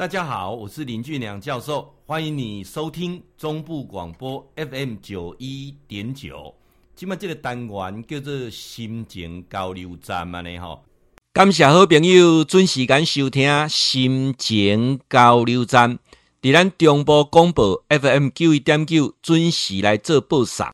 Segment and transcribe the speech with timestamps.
[0.00, 6.54] 大家好，我是林俊良教授，欢迎你收听中部广播 FM 九一点九。
[6.96, 10.82] 今麦这个单元叫做心情交流站嘛呢吼，
[11.34, 15.98] 感谢好朋友准时间收听心情交流站，
[16.40, 20.66] 在咱中部广播 FM 九一点九准时来做播送。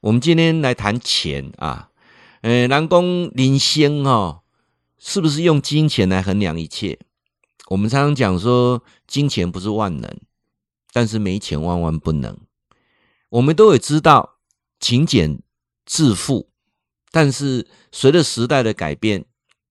[0.00, 1.88] 我们今天来谈钱啊，
[2.42, 3.02] 呃，人讲
[3.34, 4.42] 人生哈，
[4.98, 6.98] 是不是用金钱来衡量一切？
[7.68, 10.20] 我们常常讲说，金钱不是万能，
[10.92, 12.38] 但是没钱万万不能。
[13.30, 14.36] 我们都会知道
[14.78, 15.40] 勤俭
[15.86, 16.50] 致富，
[17.10, 19.24] 但是随着时代的改变，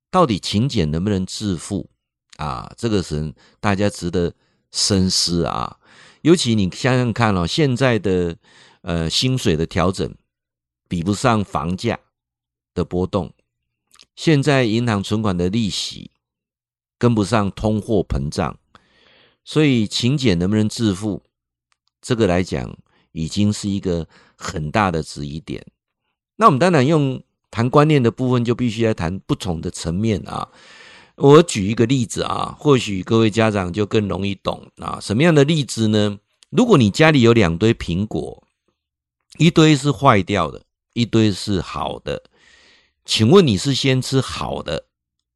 [0.10, 1.90] 到底勤俭能不能致富
[2.38, 2.74] 啊？
[2.76, 4.34] 这个是大家值得
[4.72, 5.78] 深思啊。
[6.22, 8.36] 尤其你想想看哦，现在的
[8.82, 10.16] 呃薪水的调整
[10.88, 12.00] 比不上房价
[12.73, 13.32] 的波动，
[14.16, 16.10] 现在银行存款的利息。
[17.04, 18.58] 跟不上通货膨胀，
[19.44, 21.22] 所以勤俭能不能致富，
[22.02, 22.78] 这个来讲
[23.12, 25.66] 已经是一个很大的质疑点。
[26.38, 30.48] 那我们当然用谈观念的部分，就必须来谈不同的层面啊。
[31.16, 34.98] 我举一个例子啊，或许各位家长就更容易懂啊。
[35.02, 36.20] 什么样的例子呢？
[36.52, 38.48] 如果你家里有两堆苹果，
[39.38, 42.23] 一堆是坏掉的，一堆是好的，
[43.04, 44.86] 请问你是先吃好的，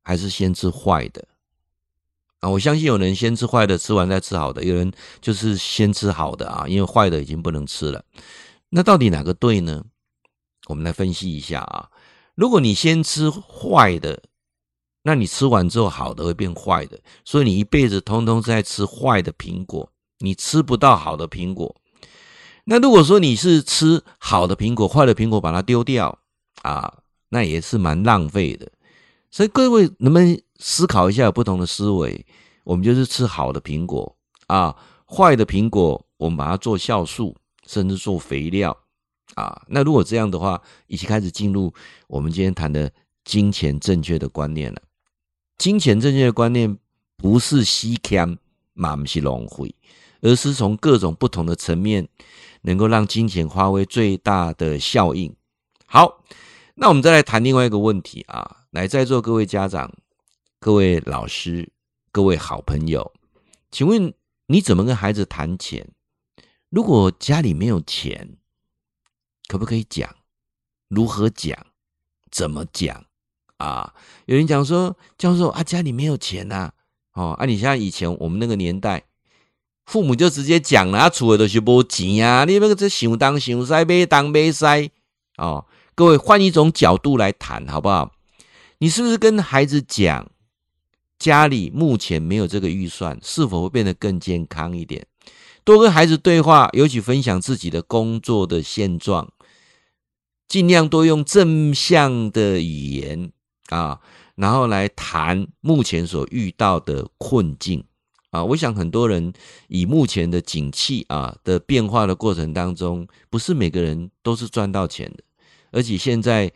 [0.02, 1.28] 还是先吃坏的？
[2.40, 8.04] 啊，我相信有人先吃坏的，吃完再吃好的；有人就是先吃好的啊，因为坏的已经不能吃了。
[8.70, 9.84] 那到底哪个对呢？
[10.68, 11.90] 我们来分析一下啊。
[12.36, 14.22] 如果你先吃坏的，
[15.04, 21.76] 那你吃完之后好的会变坏的，所以你一辈子通通在吃坏的苹果，你吃不到好的苹果。
[22.66, 26.20] 那如果说你是吃好的苹果，坏的苹果把它丢掉
[26.62, 27.00] 啊，
[27.30, 28.70] 那也是蛮浪费的。
[29.38, 32.26] 所以各位能不能思考一下，有不同的思维？
[32.64, 37.36] 我们就是吃好的苹果啊，坏的苹果我们把它做酵素，
[37.68, 38.76] 甚至做肥料
[39.36, 39.62] 啊。
[39.68, 41.72] 那如果这样的话，一起开始进入
[42.08, 42.92] 我们今天谈的
[43.26, 44.82] 金钱正确的观念了。
[45.60, 46.76] 金钱正确的观念
[47.16, 48.40] 不是稀欠，
[48.74, 49.76] 嘛不是浪费，
[50.22, 52.10] 而是从各种不同的层面，
[52.64, 55.32] 能够让金钱发挥最大的效应。
[55.86, 56.24] 好，
[56.74, 58.64] 那我们再来谈另外一个问题啊。
[58.78, 59.92] 来，在座各位家长、
[60.60, 61.68] 各位老师、
[62.12, 63.12] 各位好朋友，
[63.72, 64.14] 请问
[64.46, 65.88] 你怎么跟孩子谈钱？
[66.70, 68.38] 如果家里没有钱，
[69.48, 70.08] 可不可以讲？
[70.90, 71.58] 如何讲？
[72.30, 73.04] 怎么讲？
[73.58, 73.96] 啊，
[74.28, 76.72] 有人讲说，教授啊，家里没有钱呐，
[77.14, 79.06] 哦，啊，你像以前我们那个年代，
[79.88, 84.92] 父母就直接讲了，厝里都是无钱啊，你那个这想东想西，买东买西，
[85.38, 85.66] 哦，
[85.96, 88.12] 各位换一种角度来谈，好不好？
[88.80, 90.30] 你是不是跟孩子讲，
[91.18, 95.08] 家里目前没有这个预算，是否会变得更健康一点？
[95.64, 99.34] 多跟孩子对话，尤其分享自己的工作的现状，
[100.48, 103.32] 尽量多用正向的语言
[103.70, 104.00] 啊，
[104.36, 107.84] 然后来谈目前所遇到的困境
[108.30, 108.44] 啊。
[108.44, 109.34] 我想很多人
[109.70, 115.24] 以目前的景气啊的变化的过程当中，不是每个人都是赚到钱的，
[115.72, 116.54] 而且现在。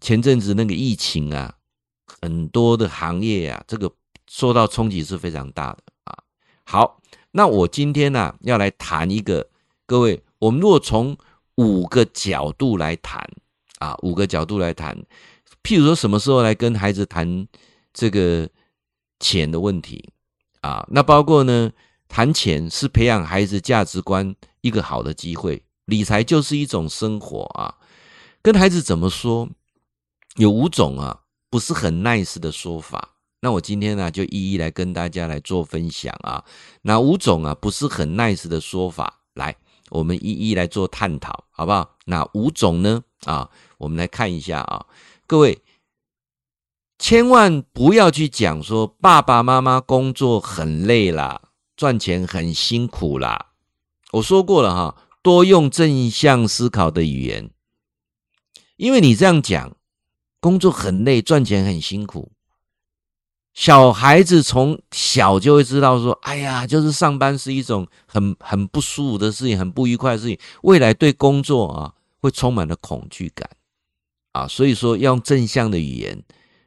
[0.00, 1.54] 前阵子那个疫情啊，
[2.20, 3.90] 很多的行业啊，这个
[4.28, 6.18] 受到冲击是非常大的啊。
[6.64, 7.00] 好，
[7.32, 9.48] 那我今天呢，要来谈一个，
[9.86, 11.16] 各位，我们如果从
[11.56, 13.28] 五个角度来谈
[13.78, 14.96] 啊，五个角度来谈，
[15.62, 17.48] 譬如说什么时候来跟孩子谈
[17.92, 18.48] 这个
[19.18, 20.10] 钱的问题
[20.60, 20.86] 啊？
[20.90, 21.72] 那包括呢，
[22.06, 27.74] 谈钱是培养孩子价值观一个好的机会，理财就是一种生活啊，
[28.42, 29.48] 跟孩子怎么说？
[30.38, 33.16] 有五种啊，不是很 nice 的说法。
[33.40, 36.44] 那我今天呢，就一一来跟大家来做分享啊。
[36.82, 39.56] 哪五种啊，不是很 nice 的说法，来，
[39.90, 41.96] 我们一一来做探讨，好不好？
[42.06, 43.02] 哪五种呢？
[43.24, 44.86] 啊，我们来看一下啊。
[45.26, 45.60] 各位，
[47.00, 53.46] 千万不要去讲说爸爸妈妈工作很累啦，赚钱很辛苦啦。
[54.12, 57.50] 我说过了哈，多用正向思考的语言，
[58.76, 59.76] 因为你这样讲。
[60.40, 62.30] 工作很累，赚钱很辛苦。
[63.54, 70.38] 小孩子从小就会知道说：“哎呀，就是上班是一种很很不舒服的事情，很不愉快的事情。
[70.62, 73.50] 未来对工作啊，会充满了恐惧感
[74.30, 74.46] 啊。
[74.46, 76.22] 所以说，要用正向的语言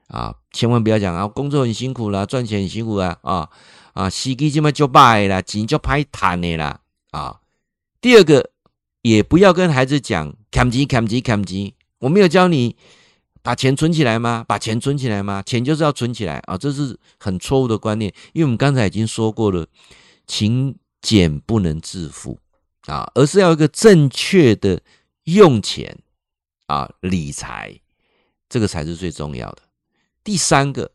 [0.07, 3.49] 啊，千万不要讲啊，工作很辛苦啦，赚钱很辛苦啊啊
[3.93, 6.81] 啊，司机这么就败啦，钱就歹赚的啦
[7.11, 7.39] 啊。
[8.01, 8.49] 第二个，
[9.01, 12.75] 也不要跟孩子讲，砍鸡，砍鸡，砍鸡，我没有教你。”
[13.43, 14.45] 把钱存起来吗？
[14.47, 15.41] 把钱存起来吗？
[15.41, 16.55] 钱就是要存起来啊！
[16.57, 19.65] 这是很错误的观念，因为我们刚才已经说过了，
[20.27, 22.37] 勤俭不能致富
[22.85, 24.79] 啊，而是要一个正确的
[25.23, 25.97] 用钱
[26.67, 27.79] 啊，理财，
[28.47, 29.63] 这个才是最重要的。
[30.23, 30.91] 第三个，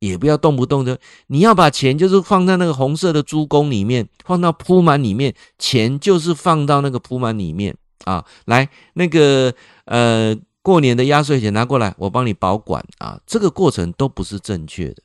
[0.00, 0.98] 也不要动不动的
[1.28, 9.54] 你要把钱就是放在那个红色的珠宫里面，放到铺满里面，钱就是放到那个铺满里面啊，来那个
[9.84, 10.36] 呃。
[10.66, 13.20] 过年的压岁钱拿过来，我帮你保管啊！
[13.24, 14.96] 这个过程都不是正确的。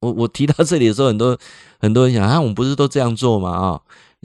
[0.00, 1.38] 我我提到这里的时候，很多
[1.80, 3.50] 很多人想啊，我们不是都这样做吗？
[3.52, 3.80] 啊，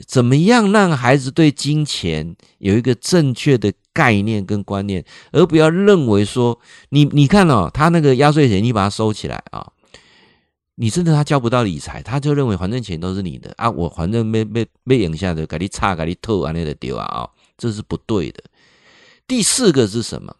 [0.06, 6.60] 怎么样让孩子对金钱有一个正确的概念跟观念，而不要认为说
[6.90, 9.72] 你你看哦，他那个压岁钱你把它收起来啊，
[10.74, 18.44] 你真的他交不到理财，他就认为反正钱都是你的啊，我反正没没没影响的，给你差给你偷啊，那个丢啊啊，这是不对的。
[19.26, 20.36] 第四个是什么？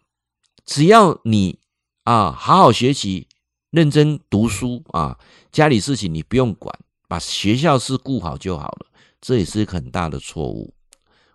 [0.69, 1.57] 只要你
[2.03, 3.27] 啊好好学习，
[3.71, 5.17] 认真读书啊，
[5.51, 8.85] 家里事情你不用管，把学校事顾好就好了。
[9.19, 10.75] 这也是很大的错误。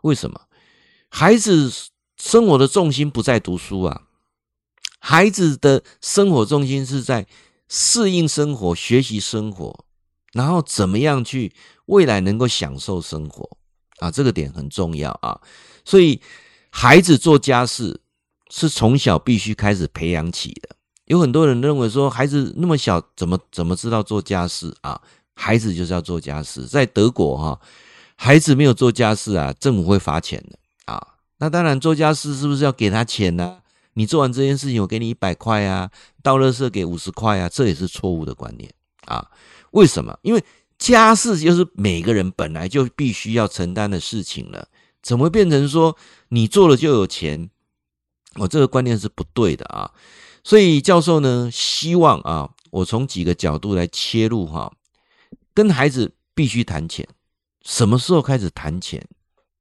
[0.03, 0.41] 为什么？
[1.09, 1.69] 孩子
[2.17, 4.03] 生活的重心不在读书啊，
[5.01, 7.27] 孩子的生活重心是在
[7.69, 9.85] 适应生活、学习生活，
[10.33, 11.53] 然后怎么样去
[11.87, 13.59] 未来能够享受生活
[13.99, 15.41] 啊，这个点很重要啊。
[15.85, 16.21] 所以
[16.71, 18.01] 孩子做家事。
[18.57, 20.77] 是从小必须开始培养起的。
[21.07, 25.01] 有很多人认为说，孩子那么小，怎么怎么知道做家事啊？
[25.35, 26.63] 孩子就是要做家事。
[26.63, 27.61] 在德国哈，
[28.15, 31.05] 孩子没有做家事啊，政府会罚钱的啊。
[31.39, 33.59] 那当然，做家事是不是要给他钱呢？
[33.95, 35.91] 你做完这件事情，我给你一百块啊，
[36.23, 38.71] 倒垃圾给五十块啊，这也是错误的观念
[39.07, 39.27] 啊。
[39.73, 40.17] 为什么？
[40.23, 40.41] 因为
[40.79, 44.69] 家事就是每个人本来就必须要承担的事情了，
[45.03, 45.97] 怎么会变成说
[46.29, 47.51] 你做了就有钱？
[48.37, 49.91] 我这个观念是不对的啊，
[50.43, 54.73] 所以教授呢，希望啊，我从几个角度来切入哈，
[55.55, 57.09] 跟孩子必须谈钱，
[57.63, 59.07] 什么时候开始谈钱？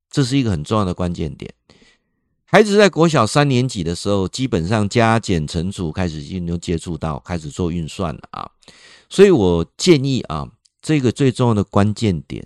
[0.10, 1.54] 这是一个很重要的关键点。
[2.46, 8.52] 孩子在国小三年级的时候，基本上加减乘除开始已经都接触到，开始做运算了啊，
[9.10, 10.48] 所以我建议啊，
[10.82, 12.44] 这个最重要的关键点，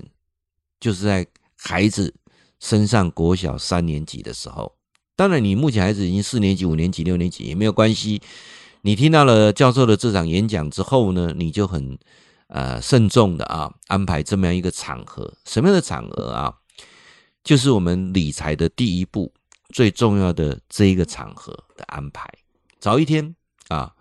[0.79, 1.27] 就是在
[1.57, 2.13] 孩子
[2.59, 4.76] 升上国小三年级的时候。
[5.17, 8.21] 当然，你目前孩子已经四年级、五年级、六年级也没有关系。
[8.81, 11.97] 你听到了教授的这场演讲之后呢，你就很
[12.49, 15.33] 呃慎重的啊安排这么样一个场合。
[15.43, 16.53] 什么样的场合啊？
[17.43, 19.33] 就是我们理财的第一步，
[19.69, 22.29] 最重要的这一个场合的安排。
[22.79, 23.35] 早一天
[23.69, 23.95] 啊，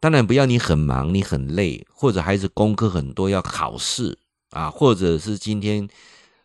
[0.00, 4.18] 当然不要你很忙、你很累，或者孩子功课很多要考试
[4.50, 5.88] 啊，或者是今天。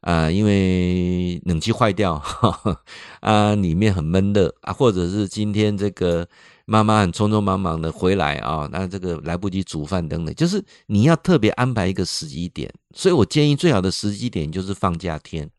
[0.06, 2.84] 啊，因为冷气坏掉，哈哈
[3.22, 6.28] 啊，里面很闷热啊，或者是今天这个
[6.66, 12.72] 妈妈很匆匆忙忙的回来啊，那这个来不及煮饭等等，就是你要特别安排一个时机点。
[12.94, 15.50] 所以我建议最好的时机点就是放假天，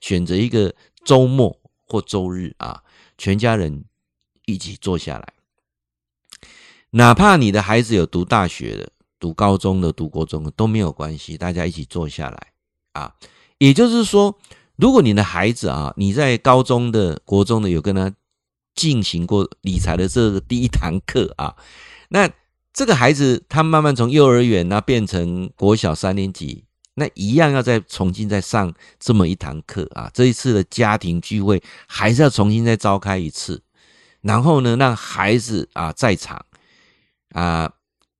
[0.00, 0.74] 选择一个
[1.04, 2.82] 周末或周日啊，
[3.18, 3.84] 全家人
[4.46, 5.34] 一起坐下来，
[6.92, 12.46] 哪怕你的孩子有读大学的、读高中的、读国中的都没有关系，大家一起坐下来
[12.94, 13.14] 啊。
[13.60, 14.38] 也就是说，
[14.76, 18.10] 如果你的孩子啊，你在高中的、国中的有跟他
[18.74, 21.54] 进行过理财的这个第一堂课啊，
[22.08, 22.26] 那
[22.72, 26.64] 这个孩子他慢慢从幼儿园那变成国小三年级，
[26.94, 30.10] 那一样要再重新再上这么一堂课啊。
[30.14, 33.62] 这一次的家庭聚会还是要重新再召开一次，
[34.22, 36.42] 然后呢，让孩子啊在场
[37.34, 37.70] 啊，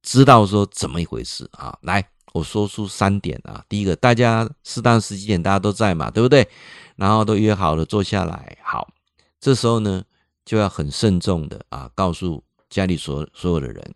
[0.03, 2.07] 知道说怎么一回事啊，来。
[2.33, 6.49] 我说出三点啊，第一个，大家适当时机点大家都在嘛，对不对？
[6.97, 8.93] 然后都约好了坐下来，好，
[9.41, 10.05] 这时候呢
[10.45, 13.95] 就要很慎重的啊，告诉家里所所有的人，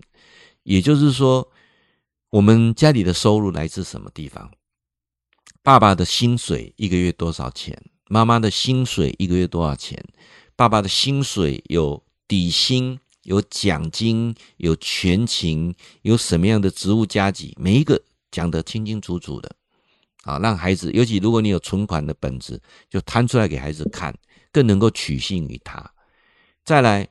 [0.63, 1.49] 也就是说，
[2.31, 4.51] 我们家里的收入来自什么地方？
[5.63, 7.81] 爸爸的薪水一个月多少钱？
[8.09, 10.03] 妈妈的薪水一个月多少钱？
[10.57, 17.55] 爸爸的薪水有底薪、有奖金、有全勤，有什么样的职务加给？
[17.59, 18.03] 每一个。
[18.35, 19.55] 讲得清清楚楚的，
[20.25, 22.61] 啊，让孩子，尤其如果你有存款的本子，
[22.91, 24.13] 就摊出来给孩子看，
[24.51, 25.89] 更能够取信于他。
[26.65, 27.07] 再来，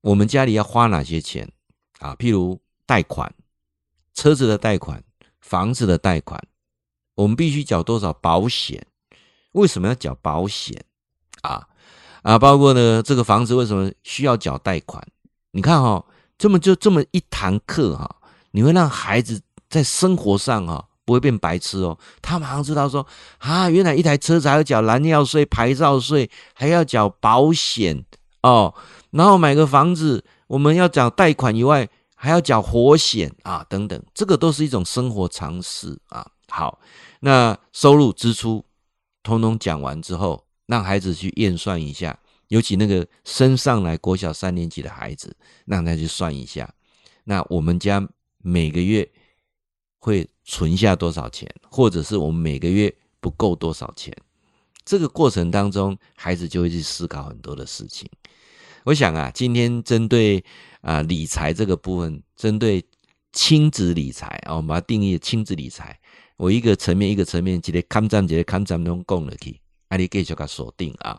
[0.00, 1.48] 我们家里要花哪些钱
[2.00, 2.16] 啊？
[2.16, 3.32] 譬如贷款，
[4.14, 5.00] 车子的贷款，
[5.40, 6.42] 房子的贷款，
[7.14, 8.84] 我们必须缴多少保险？
[9.52, 10.84] 为什么要缴保险
[11.42, 11.68] 啊？
[12.22, 15.06] 啊，包括呢，这个房子为什么需要缴贷款？
[15.52, 18.16] 你看哈、哦，这么就这么一堂课哈，
[18.50, 19.40] 你会让孩子。
[19.74, 21.98] 在生活上啊，不会变白痴哦。
[22.22, 23.04] 他马上知道说
[23.38, 28.04] 啊，原来一台车子还要缴燃料税、牌照税，还要缴保险
[28.42, 28.72] 哦。
[29.10, 36.24] 然后买个房子我们要缴贷款以外，还要缴活险啊，等等，这个都是一种生活常识啊。
[36.48, 36.78] 好，
[37.18, 38.64] 那收入支出
[39.24, 42.16] 通通讲完之后，让孩子去验算一下，
[42.46, 46.72] 尤其那个升上来国小三年级的孩子，让他去算一下，
[47.24, 48.06] 那我们家
[48.38, 49.10] 每个月
[50.04, 54.14] 会存下多少钱，或者是我们每个月不够多少钱，
[54.84, 58.06] 这个过程当中，孩子就会去思考很多的事情。
[58.84, 60.44] 我想啊，今天针对
[60.82, 62.84] 啊理财这个部分，针对
[63.32, 65.98] 亲子理财啊，我们把它定义亲子理财，
[66.36, 69.58] 我一个层面一个层面，直接看站一个看站都讲了去，
[69.88, 71.18] 啊，你继续给锁定啊。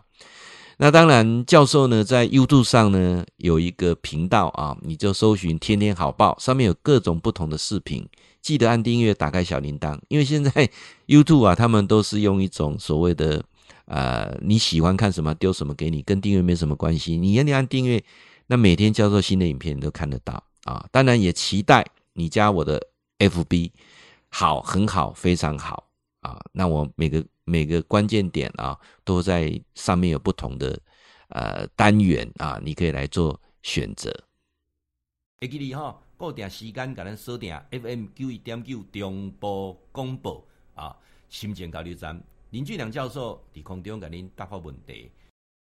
[0.77, 8.07] 那当然，教授呢在 YouTube 上呢有一个频道啊，你就搜寻“天天好报”，上面有各种不同的视频，
[8.41, 10.51] 记得按订阅，打开小铃铛，因为现在
[11.07, 13.43] YouTube 啊，他们都是用一种所谓的。
[13.87, 17.15] 呃，你喜欢看什么，丢什么给你，跟订阅没什么关系。
[17.17, 18.03] 你眼里按订阅，
[18.47, 20.83] 那每天教授新的影片你都看得到啊。
[20.91, 22.81] 当然也期待你加我的
[23.19, 23.69] FB，
[24.29, 25.83] 好，很好，非常好
[26.25, 26.39] 啊。
[26.51, 30.79] 那我每个每个关键点啊，都在上面有不同的
[31.29, 34.11] 呃单元啊，你可以来做选择。
[35.39, 40.97] 会记你哈，固定时间，甲咱锁定 FM 九一点九中波广播啊，
[41.29, 42.21] 心情交流站。
[42.51, 45.11] 林俊良教授伫空中给您答复问题。